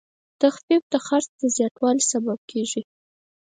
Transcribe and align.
تخفیف 0.41 0.83
د 0.93 0.95
خرڅ 1.05 1.31
زیاتوالی 1.55 2.03
سبب 2.11 2.39
کېږي. 2.51 2.81